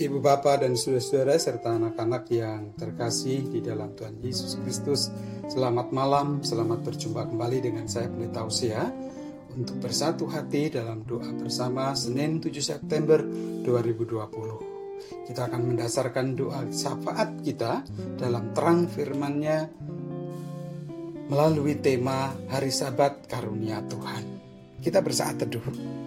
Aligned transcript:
Ibu 0.00 0.16
Bapak 0.24 0.64
dan 0.64 0.80
saudara-saudara 0.80 1.36
serta 1.36 1.76
anak-anak 1.76 2.24
yang 2.32 2.72
terkasih 2.72 3.44
di 3.52 3.60
dalam 3.60 3.92
Tuhan 3.92 4.16
Yesus 4.24 4.56
Kristus. 4.64 5.12
Selamat 5.44 5.92
malam, 5.92 6.40
selamat 6.40 6.88
berjumpa 6.88 7.28
kembali 7.28 7.60
dengan 7.60 7.84
saya 7.84 8.08
Pendeta 8.08 8.40
Usia 8.48 8.88
untuk 9.52 9.76
bersatu 9.76 10.24
hati 10.24 10.72
dalam 10.72 11.04
doa 11.04 11.28
bersama 11.36 11.92
Senin 11.92 12.40
7 12.40 12.48
September 12.64 13.20
2020. 13.60 15.28
Kita 15.28 15.52
akan 15.52 15.62
mendasarkan 15.68 16.32
doa 16.32 16.64
syafaat 16.72 17.44
kita 17.44 17.84
dalam 18.16 18.56
terang 18.56 18.88
firman-Nya 18.88 19.68
melalui 21.28 21.76
tema 21.76 22.32
Hari 22.48 22.72
Sabat 22.72 23.28
Karunia 23.28 23.84
Tuhan. 23.84 24.24
Kita 24.80 25.04
bersaat 25.04 25.44
teduh. 25.44 25.99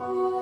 Oh. 0.00 0.39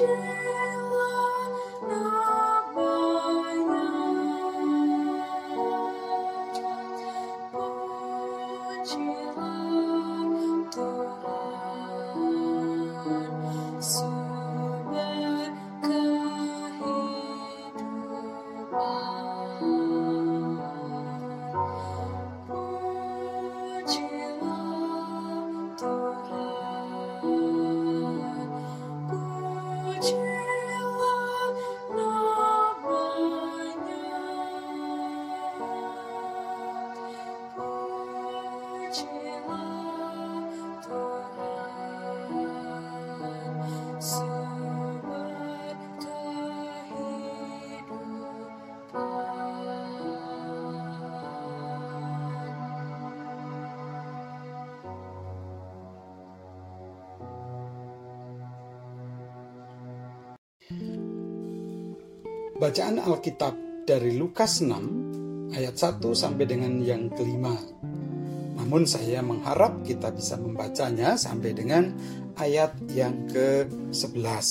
Imagine. 0.00 0.37
Bacaan 62.60 63.00
Alkitab 63.00 63.56
dari 63.88 64.20
Lukas 64.20 64.60
6 64.60 65.56
ayat 65.56 65.72
1 65.72 66.04
sampai 66.12 66.44
dengan 66.44 66.84
yang 66.84 67.08
kelima. 67.08 67.56
Namun 68.60 68.84
saya 68.84 69.24
mengharap 69.24 69.80
kita 69.88 70.12
bisa 70.12 70.36
membacanya 70.36 71.16
sampai 71.16 71.56
dengan 71.56 71.96
ayat 72.36 72.76
yang 72.92 73.16
ke-11. 73.32 74.48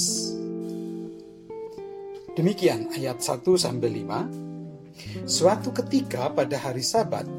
Demikian 2.34 2.90
ayat 2.98 3.22
1 3.22 3.46
sampai 3.54 4.02
5. 4.02 5.30
Suatu 5.30 5.70
ketika 5.70 6.34
pada 6.34 6.58
hari 6.58 6.82
Sabat, 6.82 7.30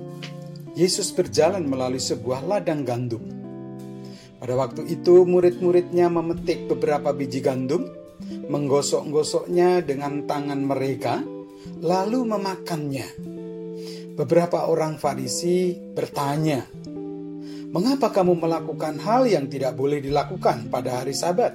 Yesus 0.78 1.10
berjalan 1.10 1.66
melalui 1.66 1.99
sebuah 1.99 2.47
ladang 2.47 2.87
gandum. 2.87 3.27
Pada 4.39 4.55
waktu 4.55 4.87
itu 4.87 5.27
murid-muridnya 5.27 6.06
memetik 6.06 6.71
beberapa 6.71 7.10
biji 7.10 7.43
gandum 7.43 7.97
menggosok-gosoknya 8.48 9.84
dengan 9.84 10.24
tangan 10.24 10.60
mereka, 10.64 11.22
lalu 11.80 12.26
memakannya. 12.26 13.08
Beberapa 14.18 14.66
orang 14.66 14.98
Farisi 14.98 15.78
bertanya, 15.94 16.66
"Mengapa 17.70 18.10
kamu 18.10 18.34
melakukan 18.34 18.98
hal 18.98 19.30
yang 19.30 19.46
tidak 19.46 19.78
boleh 19.78 20.02
dilakukan 20.02 20.66
pada 20.66 21.02
hari 21.02 21.14
Sabat?" 21.14 21.54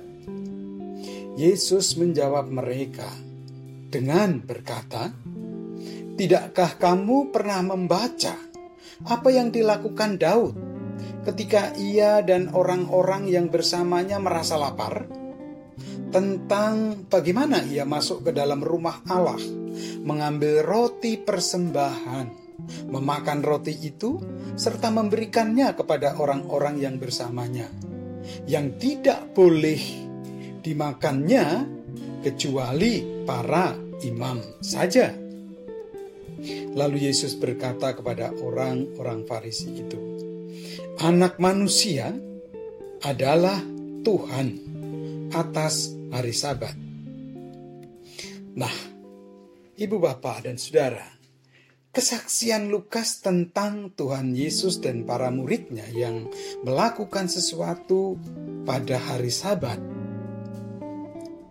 Yesus 1.35 1.97
menjawab 1.99 2.47
mereka 2.47 3.09
dengan 3.91 4.39
berkata, 4.39 5.11
"Tidakkah 6.15 6.79
kamu 6.79 7.33
pernah 7.33 7.59
membaca 7.65 8.37
apa 9.03 9.29
yang 9.33 9.51
dilakukan 9.51 10.21
Daud 10.21 10.53
ketika 11.27 11.73
ia 11.75 12.23
dan 12.23 12.53
orang-orang 12.53 13.27
yang 13.27 13.51
bersamanya 13.51 14.23
merasa 14.23 14.55
lapar?" 14.55 15.22
Tentang 16.13 17.09
bagaimana 17.09 17.65
ia 17.65 17.83
masuk 17.89 18.29
ke 18.29 18.31
dalam 18.31 18.61
rumah 18.61 19.01
Allah, 19.09 19.41
mengambil 20.05 20.61
roti 20.61 21.17
persembahan, 21.17 22.27
memakan 22.93 23.39
roti 23.41 23.73
itu, 23.81 24.21
serta 24.53 24.93
memberikannya 24.93 25.73
kepada 25.73 26.21
orang-orang 26.21 26.77
yang 26.77 26.95
bersamanya. 27.01 27.65
Yang 28.45 28.65
tidak 28.79 29.33
boleh 29.33 29.81
dimakannya 30.61 31.45
kecuali 32.21 33.25
para 33.25 33.73
imam 34.05 34.39
saja. 34.61 35.11
Lalu 36.77 37.09
Yesus 37.09 37.35
berkata 37.35 37.97
kepada 37.97 38.31
orang-orang 38.37 39.25
Farisi 39.25 39.73
itu, 39.73 39.99
"Anak 41.03 41.41
manusia 41.41 42.13
adalah 43.03 43.59
Tuhan 44.03 44.47
atas 45.33 46.02
hari 46.13 46.29
Sabat. 46.29 46.77
Nah, 48.53 48.75
Ibu 49.73 49.97
Bapak 49.97 50.45
dan 50.45 50.61
Saudara, 50.61 51.09
kesaksian 51.89 52.69
Lukas 52.69 53.25
tentang 53.25 53.89
Tuhan 53.97 54.37
Yesus 54.37 54.77
dan 54.77 55.09
para 55.09 55.33
muridnya 55.33 55.89
yang 55.89 56.29
melakukan 56.61 57.25
sesuatu 57.25 58.21
pada 58.61 59.01
hari 59.01 59.33
Sabat. 59.33 59.81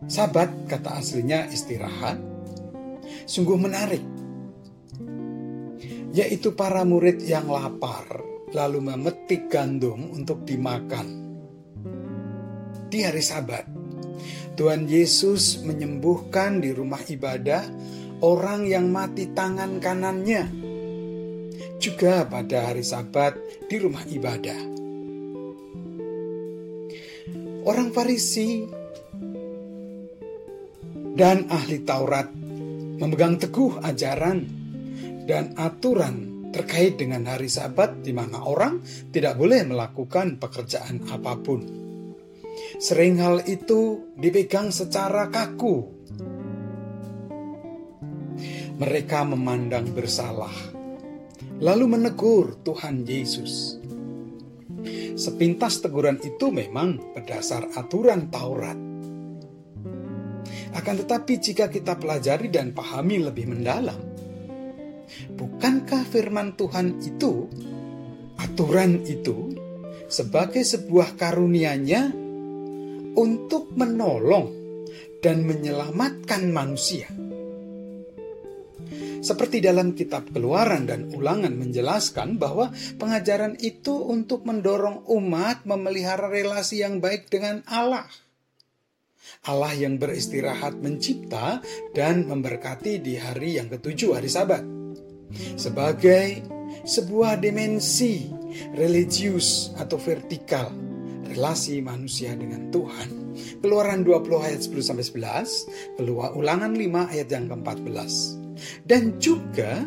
Sabat 0.06 0.70
kata 0.70 1.02
aslinya 1.02 1.50
istirahat, 1.50 2.22
sungguh 3.26 3.58
menarik. 3.58 4.04
Yaitu 6.12 6.52
para 6.52 6.84
murid 6.84 7.24
yang 7.24 7.48
lapar 7.48 8.20
lalu 8.52 8.84
memetik 8.84 9.48
gandum 9.48 10.12
untuk 10.12 10.44
dimakan 10.44 11.08
di 12.92 13.00
hari 13.00 13.24
Sabat. 13.24 13.71
Tuhan 14.52 14.84
Yesus 14.84 15.64
menyembuhkan 15.64 16.60
di 16.60 16.76
rumah 16.76 17.00
ibadah 17.00 17.64
orang 18.20 18.68
yang 18.68 18.92
mati 18.92 19.32
tangan 19.32 19.80
kanannya. 19.80 20.44
Juga 21.82 22.22
pada 22.28 22.70
hari 22.70 22.84
Sabat 22.86 23.34
di 23.66 23.76
rumah 23.80 24.06
ibadah. 24.06 24.60
Orang 27.62 27.90
Farisi 27.90 28.62
dan 31.18 31.46
ahli 31.50 31.82
Taurat 31.82 32.30
memegang 33.02 33.38
teguh 33.38 33.82
ajaran 33.82 34.46
dan 35.26 35.58
aturan 35.58 36.48
terkait 36.52 37.00
dengan 37.00 37.26
hari 37.26 37.48
Sabat 37.48 38.04
di 38.04 38.12
mana 38.14 38.44
orang 38.44 38.78
tidak 39.10 39.34
boleh 39.40 39.64
melakukan 39.66 40.38
pekerjaan 40.38 41.02
apa 41.10 41.34
pun. 41.40 41.81
Sering 42.76 43.20
hal 43.22 43.44
itu 43.48 44.12
dipegang 44.16 44.68
secara 44.74 45.28
kaku. 45.32 45.88
Mereka 48.76 49.22
memandang 49.28 49.94
bersalah, 49.94 50.52
lalu 51.62 51.84
menegur 51.86 52.58
Tuhan 52.66 53.06
Yesus. 53.06 53.78
Sepintas 55.14 55.78
teguran 55.78 56.18
itu 56.24 56.50
memang 56.50 57.14
berdasar 57.14 57.70
aturan 57.78 58.32
Taurat. 58.32 58.74
Akan 60.72 60.96
tetapi 60.98 61.36
jika 61.36 61.68
kita 61.68 62.00
pelajari 62.00 62.48
dan 62.48 62.72
pahami 62.72 63.20
lebih 63.20 63.44
mendalam, 63.54 64.00
bukankah 65.36 66.02
firman 66.08 66.56
Tuhan 66.56 66.98
itu, 67.04 67.46
aturan 68.40 69.04
itu, 69.04 69.52
sebagai 70.08 70.64
sebuah 70.64 71.14
karunia-Nya 71.20 72.21
untuk 73.16 73.72
menolong 73.74 74.52
dan 75.20 75.44
menyelamatkan 75.46 76.48
manusia? 76.50 77.08
Seperti 79.22 79.62
dalam 79.62 79.94
kitab 79.94 80.34
Keluaran 80.34 80.82
dan 80.82 81.14
Ulangan 81.14 81.54
menjelaskan 81.54 82.42
bahwa 82.42 82.74
pengajaran 82.98 83.54
itu 83.62 83.94
untuk 83.94 84.42
mendorong 84.42 85.06
umat 85.14 85.62
memelihara 85.62 86.26
relasi 86.26 86.82
yang 86.82 86.98
baik 86.98 87.30
dengan 87.30 87.62
Allah. 87.70 88.10
Allah 89.46 89.78
yang 89.78 90.02
beristirahat 90.02 90.74
mencipta 90.82 91.62
dan 91.94 92.26
memberkati 92.26 92.98
di 92.98 93.14
hari 93.14 93.62
yang 93.62 93.70
ketujuh 93.70 94.18
hari 94.18 94.26
sabat. 94.26 94.66
Sebagai 95.54 96.42
sebuah 96.82 97.38
dimensi 97.38 98.26
religius 98.74 99.70
atau 99.78 100.02
vertikal 100.02 100.91
relasi 101.32 101.80
manusia 101.80 102.36
dengan 102.36 102.68
Tuhan. 102.68 103.34
Keluaran 103.64 104.04
20 104.04 104.46
ayat 104.46 104.60
10 104.68 104.84
sampai 104.84 105.04
11, 105.08 105.96
keluar 105.96 106.36
ulangan 106.36 106.76
5 106.76 107.12
ayat 107.16 107.28
yang 107.32 107.48
ke-14 107.48 108.42
dan 108.84 109.18
juga 109.18 109.82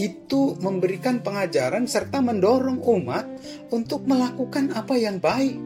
itu 0.00 0.56
memberikan 0.62 1.20
pengajaran 1.20 1.84
serta 1.84 2.24
mendorong 2.24 2.80
umat 2.80 3.26
untuk 3.68 4.08
melakukan 4.08 4.72
apa 4.72 4.96
yang 4.96 5.20
baik, 5.20 5.58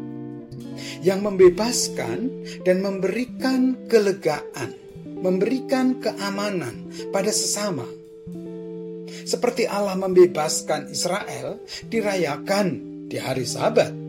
yang 1.04 1.22
membebaskan 1.22 2.32
dan 2.66 2.82
memberikan 2.82 3.86
kelegaan, 3.86 4.74
memberikan 5.22 6.02
keamanan 6.02 6.90
pada 7.14 7.30
sesama. 7.30 7.86
Seperti 9.22 9.70
Allah 9.70 9.94
membebaskan 9.94 10.90
Israel 10.90 11.62
dirayakan 11.86 12.66
di 13.06 13.22
hari 13.22 13.46
Sabat. 13.46 14.01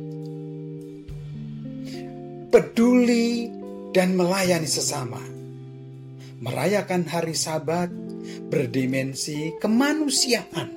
Peduli 2.53 3.49
dan 3.97 4.13
melayani 4.13 4.69
sesama. 4.69 5.17
Merayakan 6.37 7.01
hari 7.09 7.33
Sabat 7.33 7.89
berdimensi 8.45 9.57
kemanusiaan 9.57 10.69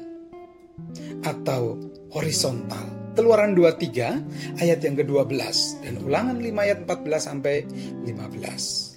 atau 1.21 1.77
horizontal. 2.17 3.13
Keluaran 3.13 3.53
23 3.53 4.57
ayat 4.57 4.81
yang 4.81 4.97
ke-12 4.97 5.85
dan 5.85 6.01
ulangan 6.01 6.41
5 6.41 6.65
ayat 6.65 6.79
14 6.89 7.21
sampai 7.21 7.69
15. 8.09 8.97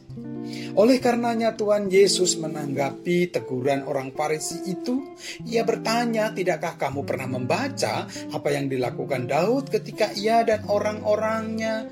Oleh 0.79 1.03
karenanya 1.03 1.59
Tuhan 1.59 1.91
Yesus 1.91 2.39
menanggapi 2.39 3.35
teguran 3.35 3.83
orang 3.83 4.15
Farisi 4.15 4.63
itu, 4.71 5.03
ia 5.43 5.67
bertanya, 5.67 6.31
"Tidakkah 6.31 6.79
kamu 6.79 7.03
pernah 7.03 7.27
membaca 7.27 8.07
apa 8.07 8.49
yang 8.55 8.71
dilakukan 8.71 9.27
Daud 9.27 9.67
ketika 9.67 10.15
ia 10.15 10.47
dan 10.47 10.63
orang-orangnya 10.71 11.89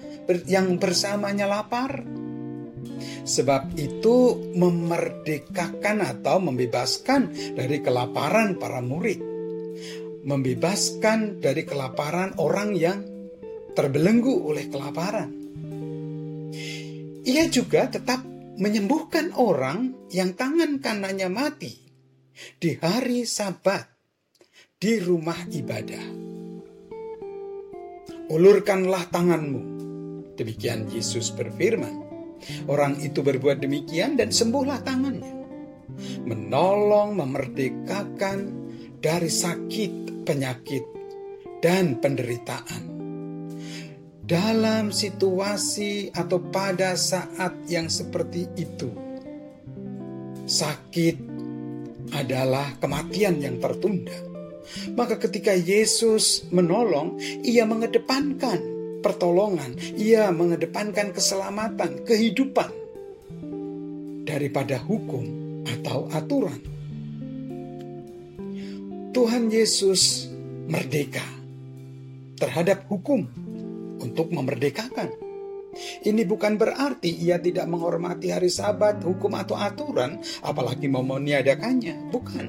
yang 0.48 0.80
bersamanya 0.80 1.48
lapar?" 1.48 2.04
Sebab 3.28 3.76
itu 3.76 4.40
memerdekakan 4.56 6.00
atau 6.00 6.40
membebaskan 6.40 7.56
dari 7.60 7.84
kelaparan 7.84 8.56
para 8.56 8.80
murid. 8.80 9.20
Membebaskan 10.24 11.40
dari 11.44 11.64
kelaparan 11.68 12.36
orang 12.40 12.72
yang 12.76 13.00
terbelenggu 13.76 14.48
oleh 14.48 14.72
kelaparan. 14.72 15.30
Ia 17.28 17.52
juga 17.52 17.92
tetap 17.92 18.24
menyembuhkan 18.58 19.36
orang 19.36 20.08
yang 20.10 20.34
tangan 20.34 20.80
kanannya 20.80 21.30
mati 21.30 21.76
di 22.58 22.80
hari 22.80 23.28
Sabat 23.28 23.86
di 24.80 24.98
rumah 25.04 25.38
ibadah. 25.52 26.06
Ulurkanlah 28.32 29.08
tanganmu. 29.12 29.77
Demikian 30.38 30.86
Yesus 30.94 31.34
berfirman. 31.34 32.06
Orang 32.70 33.02
itu 33.02 33.26
berbuat 33.26 33.66
demikian 33.66 34.14
dan 34.14 34.30
sembuhlah 34.30 34.86
tangannya. 34.86 35.34
Menolong, 36.30 37.18
memerdekakan 37.18 38.40
dari 39.02 39.26
sakit, 39.34 40.22
penyakit, 40.22 40.86
dan 41.58 41.98
penderitaan. 41.98 42.84
Dalam 44.28 44.94
situasi 44.94 46.14
atau 46.14 46.38
pada 46.54 46.94
saat 46.94 47.66
yang 47.72 47.90
seperti 47.90 48.46
itu, 48.60 48.92
sakit 50.46 51.16
adalah 52.14 52.78
kematian 52.78 53.42
yang 53.42 53.58
tertunda. 53.58 54.14
Maka 54.94 55.16
ketika 55.18 55.56
Yesus 55.56 56.46
menolong, 56.52 57.18
ia 57.42 57.64
mengedepankan 57.64 58.77
pertolongan, 59.02 59.78
ia 59.96 60.30
mengedepankan 60.34 61.14
keselamatan, 61.14 62.04
kehidupan 62.04 62.70
daripada 64.28 64.76
hukum 64.82 65.24
atau 65.64 66.12
aturan. 66.12 66.60
Tuhan 69.16 69.50
Yesus 69.50 70.30
merdeka 70.70 71.26
terhadap 72.38 72.86
hukum 72.86 73.26
untuk 73.98 74.30
memerdekakan. 74.30 75.10
Ini 75.78 76.26
bukan 76.26 76.58
berarti 76.58 77.10
ia 77.10 77.38
tidak 77.38 77.70
menghormati 77.70 78.34
hari 78.34 78.50
Sabat, 78.50 79.02
hukum 79.02 79.34
atau 79.38 79.58
aturan, 79.58 80.22
apalagi 80.42 80.90
mau 80.90 81.06
meniadakannya. 81.06 82.10
Bukan. 82.10 82.46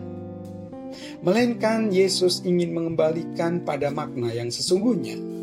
Melainkan 1.20 1.92
Yesus 1.92 2.40
ingin 2.48 2.72
mengembalikan 2.72 3.60
pada 3.64 3.92
makna 3.92 4.32
yang 4.32 4.48
sesungguhnya 4.48 5.37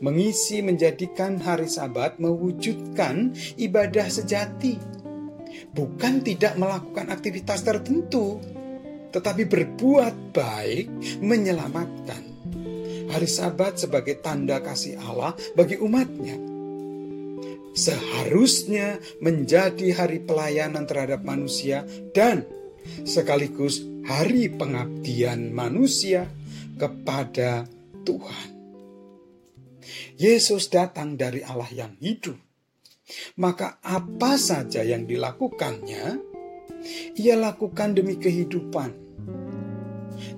mengisi 0.00 0.60
menjadikan 0.60 1.40
hari 1.40 1.68
Sabat 1.70 2.20
mewujudkan 2.20 3.32
ibadah 3.56 4.06
sejati, 4.08 4.76
bukan 5.72 6.20
tidak 6.24 6.56
melakukan 6.60 7.12
aktivitas 7.12 7.64
tertentu, 7.64 8.40
tetapi 9.12 9.48
berbuat 9.48 10.36
baik 10.36 10.86
menyelamatkan. 11.24 12.22
Hari 13.06 13.28
Sabat 13.30 13.78
sebagai 13.78 14.18
tanda 14.18 14.58
kasih 14.60 14.98
Allah 14.98 15.32
bagi 15.54 15.78
umatnya. 15.78 16.36
Seharusnya 17.76 18.96
menjadi 19.20 19.92
hari 19.92 20.24
pelayanan 20.24 20.88
terhadap 20.88 21.20
manusia 21.22 21.84
dan 22.16 22.48
sekaligus 23.04 23.84
hari 24.08 24.48
pengabdian 24.48 25.52
manusia 25.52 26.24
kepada 26.80 27.68
Tuhan. 28.04 28.55
Yesus 30.16 30.72
datang 30.72 31.20
dari 31.20 31.44
Allah 31.44 31.68
yang 31.68 31.92
hidup. 32.00 32.40
Maka 33.38 33.78
apa 33.84 34.40
saja 34.40 34.80
yang 34.82 35.04
dilakukannya, 35.04 36.04
ia 37.20 37.36
lakukan 37.36 37.92
demi 37.94 38.16
kehidupan. 38.16 38.90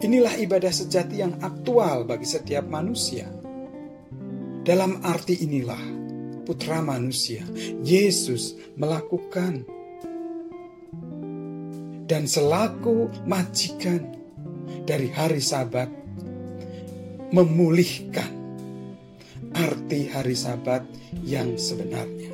Inilah 0.02 0.34
ibadah 0.42 0.74
sejati 0.74 1.22
yang 1.22 1.38
aktual 1.38 2.04
bagi 2.04 2.26
setiap 2.26 2.66
manusia. 2.66 3.30
Dalam 4.66 5.00
arti 5.00 5.46
inilah 5.46 5.80
putra 6.42 6.82
manusia, 6.82 7.46
Yesus 7.80 8.58
melakukan 8.76 9.64
dan 12.04 12.26
selaku 12.26 13.08
majikan 13.24 14.12
dari 14.84 15.08
hari 15.08 15.40
Sabat 15.40 15.88
memulihkan 17.32 18.37
arti 19.58 20.06
hari 20.06 20.38
Sabat 20.38 20.86
yang 21.26 21.58
sebenarnya. 21.58 22.30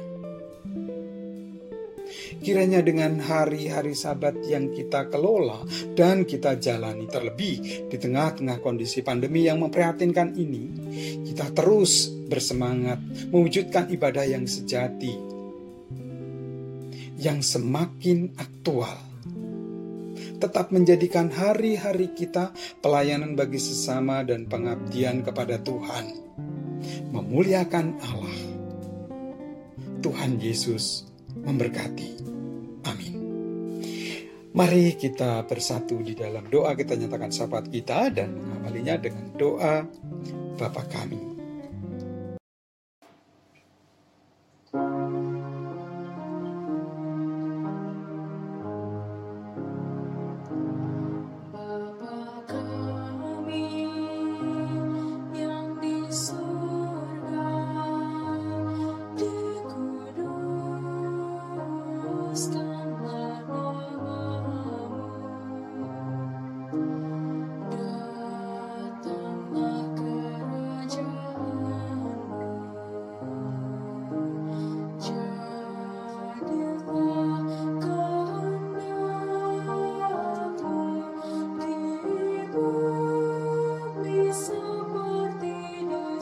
Kiranya 2.44 2.84
dengan 2.84 3.16
hari-hari 3.16 3.96
Sabat 3.96 4.36
yang 4.44 4.68
kita 4.76 5.08
kelola 5.08 5.64
dan 5.96 6.28
kita 6.28 6.60
jalani 6.60 7.08
terlebih 7.08 7.88
di 7.88 7.96
tengah-tengah 7.96 8.60
kondisi 8.60 9.00
pandemi 9.00 9.48
yang 9.48 9.64
memprihatinkan 9.64 10.36
ini, 10.36 10.64
kita 11.24 11.48
terus 11.56 12.12
bersemangat 12.28 13.00
mewujudkan 13.32 13.88
ibadah 13.88 14.28
yang 14.28 14.44
sejati, 14.44 15.16
yang 17.16 17.40
semakin 17.40 18.36
aktual 18.36 19.00
tetap 20.34 20.68
menjadikan 20.76 21.32
hari-hari 21.32 22.12
kita 22.12 22.52
pelayanan 22.84 23.32
bagi 23.32 23.56
sesama 23.56 24.20
dan 24.28 24.44
pengabdian 24.44 25.24
kepada 25.24 25.56
Tuhan 25.56 26.23
memuliakan 27.10 27.86
Allah. 28.00 28.38
Tuhan 30.04 30.36
Yesus 30.36 31.08
memberkati. 31.42 32.10
Amin. 32.86 33.14
Mari 34.54 34.94
kita 35.00 35.42
bersatu 35.48 35.98
di 36.04 36.14
dalam 36.14 36.46
doa 36.46 36.76
kita 36.76 36.94
nyatakan 36.94 37.32
sahabat 37.32 37.72
kita 37.72 38.12
dan 38.12 38.36
mengawalinya 38.36 39.00
dengan 39.00 39.26
doa 39.34 39.82
Bapa 40.54 40.86
kami 40.86 41.33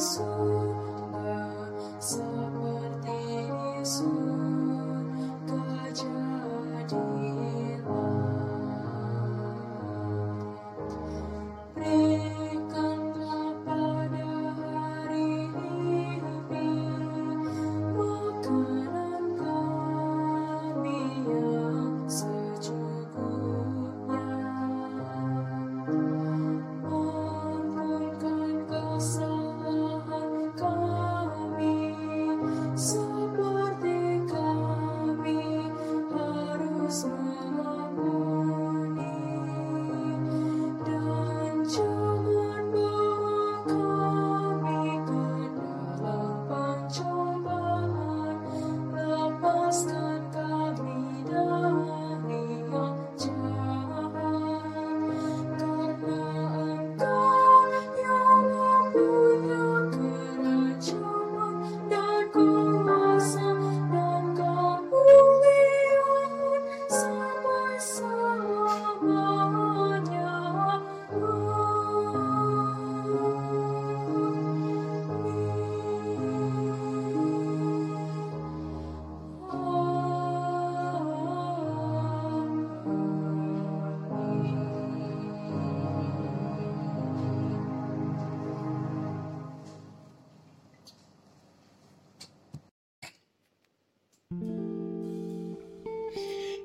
so 0.03 0.32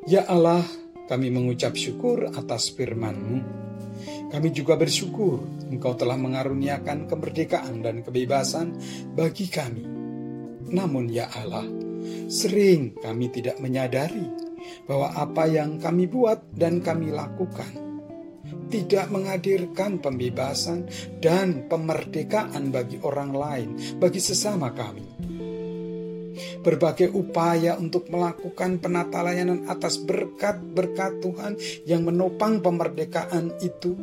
Ya 0.08 0.24
Allah, 0.24 0.64
kami 1.12 1.28
mengucap 1.28 1.76
syukur 1.76 2.32
atas 2.32 2.72
firman-Mu. 2.72 3.40
Kami 4.32 4.56
juga 4.56 4.80
bersyukur 4.80 5.44
Engkau 5.68 6.00
telah 6.00 6.16
mengaruniakan 6.16 7.12
kemerdekaan 7.12 7.84
dan 7.84 8.08
kebebasan 8.08 8.72
bagi 9.12 9.52
kami. 9.52 9.84
Namun 10.72 11.12
ya 11.12 11.28
Allah, 11.28 11.68
sering 12.32 12.96
kami 13.04 13.36
tidak 13.36 13.60
menyadari 13.60 14.24
bahwa 14.88 15.12
apa 15.12 15.44
yang 15.44 15.76
kami 15.76 16.08
buat 16.08 16.56
dan 16.56 16.80
kami 16.80 17.12
lakukan 17.12 17.76
tidak 18.72 19.12
menghadirkan 19.12 20.00
pembebasan 20.00 20.88
dan 21.20 21.68
pemerdekaan 21.68 22.72
bagi 22.72 22.96
orang 23.04 23.36
lain, 23.36 23.70
bagi 24.00 24.24
sesama 24.24 24.72
kami 24.72 25.17
berbagai 26.62 27.12
upaya 27.12 27.76
untuk 27.78 28.10
melakukan 28.10 28.80
penata 28.82 29.22
layanan 29.22 29.68
atas 29.68 30.00
berkat-berkat 30.02 31.22
Tuhan 31.22 31.54
yang 31.86 32.06
menopang 32.08 32.60
pemerdekaan 32.64 33.58
itu. 33.62 33.94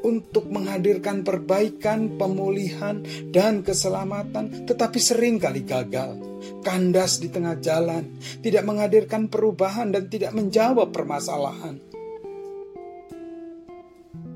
Untuk 0.00 0.48
menghadirkan 0.48 1.20
perbaikan, 1.20 2.16
pemulihan, 2.16 3.04
dan 3.28 3.60
keselamatan, 3.60 4.64
tetapi 4.64 4.96
sering 4.96 5.36
kali 5.36 5.60
gagal, 5.60 6.16
kandas 6.64 7.20
di 7.20 7.28
tengah 7.28 7.60
jalan, 7.60 8.16
tidak 8.40 8.64
menghadirkan 8.64 9.28
perubahan, 9.28 9.92
dan 9.92 10.08
tidak 10.08 10.32
menjawab 10.32 10.88
permasalahan. 10.88 11.76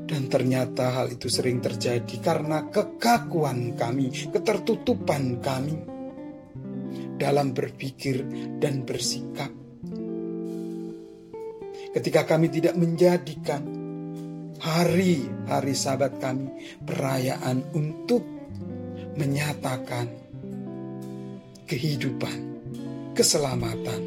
Dan 0.04 0.28
ternyata 0.28 1.00
hal 1.00 1.16
itu 1.16 1.32
sering 1.32 1.64
terjadi 1.64 2.20
karena 2.20 2.68
kekakuan 2.68 3.72
kami, 3.72 4.12
ketertutupan 4.36 5.40
kami 5.40 5.93
dalam 7.24 7.56
berpikir 7.56 8.20
dan 8.60 8.84
bersikap. 8.84 9.48
Ketika 11.96 12.28
kami 12.28 12.52
tidak 12.52 12.76
menjadikan 12.76 13.64
hari-hari 14.60 15.72
sahabat 15.72 16.20
kami 16.20 16.52
perayaan 16.84 17.64
untuk 17.72 18.20
menyatakan 19.16 20.04
kehidupan, 21.64 22.60
keselamatan 23.16 24.02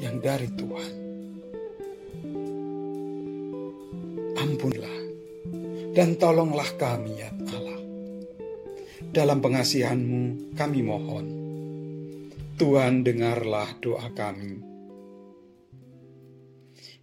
yang 0.00 0.16
dari 0.24 0.48
Tuhan. 0.56 0.92
Ampunlah 4.40 4.98
dan 5.92 6.16
tolonglah 6.16 6.70
kami 6.80 7.12
ya 7.12 7.28
Allah. 7.52 7.80
Dalam 9.12 9.44
pengasihanmu 9.44 10.56
kami 10.56 10.80
mohon 10.80 11.41
Tuhan 12.62 13.02
dengarlah 13.02 13.74
doa 13.82 14.06
kami. 14.14 14.62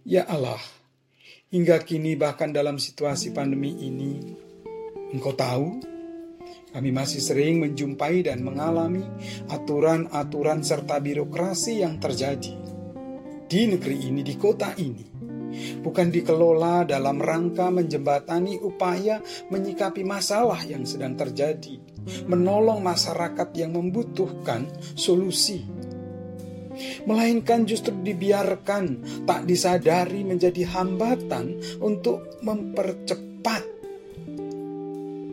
Ya 0.08 0.24
Allah, 0.24 0.56
hingga 1.52 1.84
kini 1.84 2.16
bahkan 2.16 2.48
dalam 2.48 2.80
situasi 2.80 3.36
pandemi 3.36 3.76
ini, 3.76 4.40
Engkau 5.12 5.36
tahu, 5.36 5.84
kami 6.72 6.96
masih 6.96 7.20
sering 7.20 7.60
menjumpai 7.60 8.24
dan 8.24 8.40
mengalami 8.40 9.04
aturan-aturan 9.52 10.64
serta 10.64 10.96
birokrasi 10.96 11.84
yang 11.84 12.00
terjadi 12.00 12.56
di 13.44 13.60
negeri 13.68 14.08
ini, 14.08 14.24
di 14.24 14.40
kota 14.40 14.72
ini. 14.80 15.04
Bukan 15.80 16.08
dikelola 16.08 16.88
dalam 16.88 17.18
rangka 17.18 17.68
menjembatani 17.68 18.58
upaya 18.62 19.20
menyikapi 19.50 20.02
masalah 20.06 20.60
yang 20.64 20.86
sedang 20.88 21.14
terjadi, 21.18 21.76
menolong 22.26 22.80
masyarakat 22.80 23.48
yang 23.58 23.76
membutuhkan 23.76 24.66
solusi, 24.96 25.66
melainkan 27.04 27.68
justru 27.68 27.92
dibiarkan 27.92 28.84
tak 29.28 29.44
disadari 29.44 30.24
menjadi 30.24 30.64
hambatan 30.70 31.60
untuk 31.82 32.40
mempercepat 32.40 33.62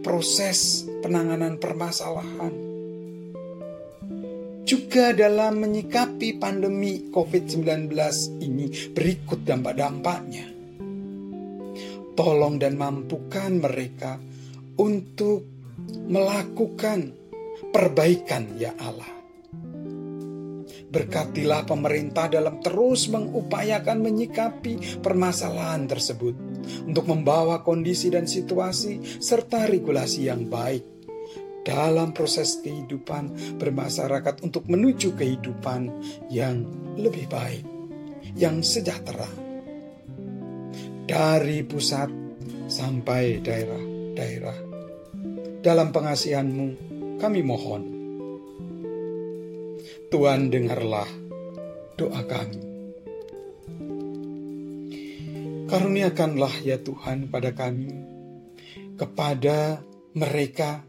proses 0.03 0.87
penanganan 1.03 1.59
permasalahan. 1.59 2.66
Juga 4.67 5.15
dalam 5.15 5.63
menyikapi 5.63 6.35
pandemi 6.43 7.07
COVID-19 7.07 7.87
ini 8.43 8.67
berikut 8.91 9.47
dampak-dampaknya. 9.47 10.43
Tolong 12.11 12.59
dan 12.59 12.75
mampukan 12.75 13.63
mereka 13.63 14.19
untuk 14.75 15.47
melakukan 16.11 17.15
perbaikan 17.71 18.59
ya 18.59 18.75
Allah. 18.75 19.07
Berkatilah 20.91 21.63
pemerintah 21.63 22.27
dalam 22.27 22.59
terus 22.59 23.07
mengupayakan 23.07 24.03
menyikapi 24.03 24.99
permasalahan 24.99 25.87
tersebut 25.87 26.35
untuk 26.83 27.07
membawa 27.07 27.63
kondisi 27.63 28.11
dan 28.11 28.27
situasi 28.27 29.23
serta 29.23 29.63
regulasi 29.63 30.27
yang 30.27 30.43
baik 30.51 30.96
dalam 31.67 32.15
proses 32.15 32.63
kehidupan 32.63 33.59
bermasyarakat 33.59 34.39
untuk 34.39 34.71
menuju 34.71 35.19
kehidupan 35.19 35.91
yang 36.31 36.63
lebih 36.95 37.27
baik, 37.27 37.67
yang 38.39 38.63
sejahtera. 38.63 39.27
Dari 41.07 41.67
pusat 41.67 42.07
sampai 42.71 43.43
daerah-daerah 43.43 44.57
dalam 45.59 45.91
pengasihanmu 45.91 46.67
kami 47.19 47.43
mohon. 47.43 47.83
Tuhan 50.07 50.47
dengarlah 50.47 51.09
doa 51.99 52.21
kami. 52.23 52.63
Karuniakanlah 55.67 56.63
ya 56.63 56.79
Tuhan 56.79 57.27
pada 57.27 57.51
kami, 57.51 57.91
kepada 58.95 59.83
mereka, 60.15 60.87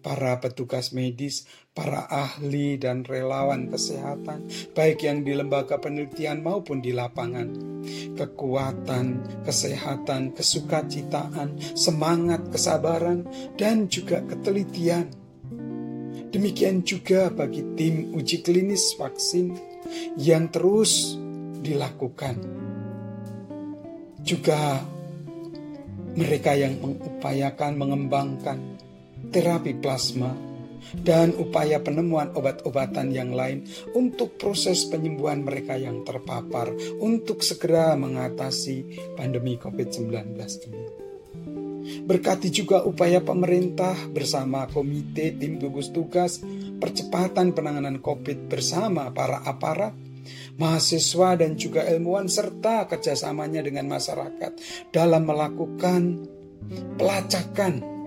para 0.00 0.38
petugas 0.38 0.94
medis, 0.94 1.46
para 1.74 2.06
ahli 2.06 2.78
dan 2.78 3.02
relawan 3.02 3.70
kesehatan, 3.70 4.46
baik 4.74 5.04
yang 5.06 5.22
di 5.22 5.34
lembaga 5.34 5.78
penelitian 5.78 6.42
maupun 6.42 6.82
di 6.82 6.94
lapangan. 6.94 7.48
Kekuatan, 8.14 9.06
kesehatan, 9.46 10.34
kesukacitaan, 10.34 11.58
semangat, 11.74 12.46
kesabaran, 12.50 13.26
dan 13.54 13.86
juga 13.86 14.22
ketelitian. 14.26 15.10
Demikian 16.28 16.84
juga 16.84 17.32
bagi 17.32 17.64
tim 17.74 18.12
uji 18.12 18.44
klinis 18.44 18.92
vaksin 19.00 19.56
yang 20.20 20.52
terus 20.52 21.16
dilakukan 21.64 22.68
juga 24.28 24.84
mereka 26.18 26.52
yang 26.52 26.76
mengupayakan 26.84 27.78
mengembangkan 27.80 28.77
terapi 29.30 29.76
plasma 29.78 30.48
dan 31.04 31.36
upaya 31.36 31.82
penemuan 31.82 32.32
obat-obatan 32.32 33.12
yang 33.12 33.34
lain 33.36 33.66
untuk 33.92 34.40
proses 34.40 34.88
penyembuhan 34.88 35.44
mereka 35.44 35.76
yang 35.76 36.02
terpapar 36.06 36.72
untuk 37.02 37.44
segera 37.44 37.92
mengatasi 37.98 39.12
pandemi 39.18 39.60
COVID-19 39.60 40.38
ini. 40.70 40.84
Berkati 41.88 42.52
juga 42.52 42.84
upaya 42.84 43.24
pemerintah 43.24 43.96
bersama 44.12 44.68
komite 44.68 45.32
tim 45.40 45.56
gugus 45.56 45.88
tugas 45.88 46.40
percepatan 46.76 47.56
penanganan 47.56 48.04
COVID 48.04 48.48
bersama 48.48 49.08
para 49.12 49.40
aparat 49.40 49.96
mahasiswa 50.60 51.40
dan 51.40 51.56
juga 51.56 51.88
ilmuwan 51.88 52.28
serta 52.28 52.84
kerjasamanya 52.84 53.64
dengan 53.64 53.88
masyarakat 53.88 54.52
dalam 54.92 55.24
melakukan 55.24 56.28
pelacakan 57.00 57.97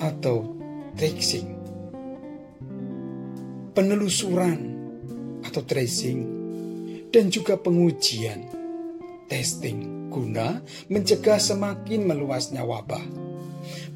atau 0.00 0.56
tracing, 0.96 1.48
penelusuran 3.72 4.60
atau 5.44 5.62
tracing, 5.64 6.20
dan 7.12 7.32
juga 7.32 7.56
pengujian 7.56 8.48
testing 9.26 10.08
guna 10.08 10.62
mencegah 10.88 11.36
semakin 11.36 12.08
meluasnya 12.08 12.64
wabah. 12.64 13.04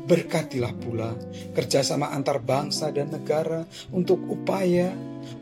Berkatilah 0.00 0.74
pula 0.74 1.14
kerjasama 1.54 2.10
antar 2.10 2.42
bangsa 2.42 2.90
dan 2.90 3.14
negara 3.14 3.62
untuk 3.94 4.18
upaya 4.26 4.90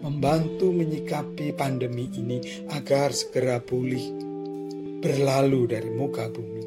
membantu 0.05 0.69
menyikapi 0.71 1.57
pandemi 1.57 2.11
ini 2.13 2.67
agar 2.69 3.17
segera 3.17 3.65
pulih, 3.65 4.13
berlalu 5.01 5.73
dari 5.73 5.89
muka 5.89 6.29
bumi, 6.29 6.65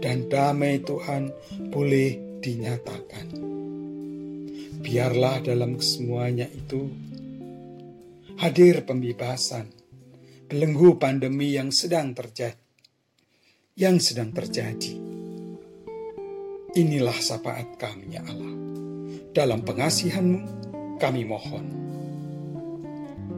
dan 0.00 0.32
damai 0.32 0.80
Tuhan 0.80 1.28
boleh 1.68 2.27
dinyatakan. 2.48 3.26
Biarlah 4.80 5.44
dalam 5.44 5.76
kesemuanya 5.76 6.48
itu 6.48 6.88
hadir 8.40 8.88
pembebasan, 8.88 9.68
belenggu 10.48 10.96
pandemi 10.96 11.52
yang 11.52 11.68
sedang 11.68 12.16
terjadi, 12.16 12.56
yang 13.76 14.00
sedang 14.00 14.32
terjadi. 14.32 14.96
Inilah 16.78 17.18
sapaat 17.20 17.76
kami 17.76 18.16
ya 18.16 18.24
Allah. 18.24 18.54
Dalam 19.34 19.60
pengasihanmu 19.66 20.40
kami 20.96 21.22
mohon. 21.28 21.66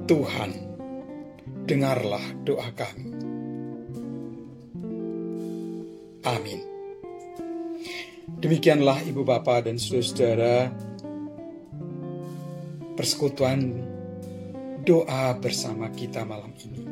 Tuhan, 0.07 0.51
dengarlah 1.67 2.25
doa 2.47 2.69
kami. 2.75 3.09
Amin. 6.27 6.70
Demikianlah 8.39 9.03
Ibu 9.03 9.27
Bapak 9.27 9.67
dan 9.67 9.83
Saudara 9.83 10.71
persekutuan 12.95 13.75
doa 14.87 15.35
bersama 15.41 15.91
kita 15.91 16.23
malam 16.23 16.55
ini. 16.63 16.83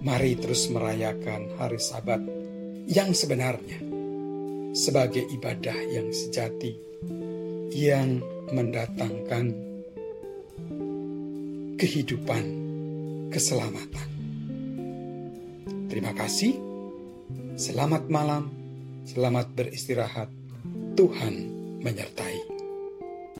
Mari 0.00 0.38
terus 0.40 0.72
merayakan 0.72 1.60
hari 1.60 1.76
Sabat 1.76 2.24
yang 2.88 3.12
sebenarnya 3.12 3.82
sebagai 4.72 5.26
ibadah 5.28 5.76
yang 5.90 6.08
sejati 6.14 6.72
yang 7.74 8.22
mendatangkan 8.50 9.50
kehidupan, 11.78 12.44
keselamatan. 13.32 14.08
Terima 15.90 16.12
kasih. 16.14 16.54
Selamat 17.58 18.06
malam, 18.12 18.59
selamat 19.10 19.50
beristirahat. 19.58 20.30
Tuhan 20.94 21.34
menyertai. 21.82 22.39